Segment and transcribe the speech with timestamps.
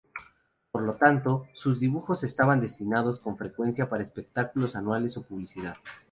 [0.71, 5.75] Por lo tanto, sus dibujos estaban destinados con frecuencia para espectáculos anuales o publicidad.